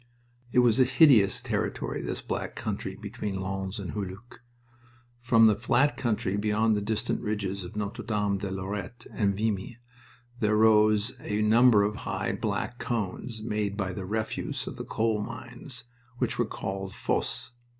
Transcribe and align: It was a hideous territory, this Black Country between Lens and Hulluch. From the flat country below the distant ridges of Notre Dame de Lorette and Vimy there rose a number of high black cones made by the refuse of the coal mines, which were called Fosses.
It 0.51 0.57
was 0.65 0.79
a 0.79 0.83
hideous 0.83 1.41
territory, 1.41 2.01
this 2.01 2.23
Black 2.23 2.55
Country 2.55 2.95
between 2.95 3.39
Lens 3.39 3.77
and 3.77 3.91
Hulluch. 3.91 4.39
From 5.19 5.45
the 5.45 5.53
flat 5.53 5.95
country 5.95 6.37
below 6.37 6.69
the 6.73 6.81
distant 6.81 7.21
ridges 7.21 7.63
of 7.63 7.75
Notre 7.75 8.01
Dame 8.01 8.39
de 8.39 8.49
Lorette 8.49 9.05
and 9.11 9.37
Vimy 9.37 9.77
there 10.39 10.57
rose 10.57 11.13
a 11.19 11.43
number 11.43 11.83
of 11.83 11.97
high 11.97 12.31
black 12.33 12.79
cones 12.79 13.43
made 13.43 13.77
by 13.77 13.93
the 13.93 14.03
refuse 14.07 14.65
of 14.65 14.77
the 14.77 14.85
coal 14.85 15.21
mines, 15.21 15.83
which 16.17 16.39
were 16.39 16.45
called 16.47 16.95
Fosses. 16.95 17.51